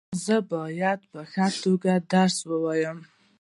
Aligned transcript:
زه 0.25 0.35
باید 0.51 0.99
په 1.11 1.21
ښه 1.31 1.45
توګه 1.63 1.91
درس 2.11 2.37
وایم. 2.61 2.97